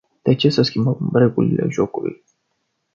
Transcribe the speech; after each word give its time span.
De 0.23 0.33
ce 0.35 0.49
să 0.49 0.61
schimbăm 0.61 1.09
regulile 1.13 1.65
jocului? 1.69 2.23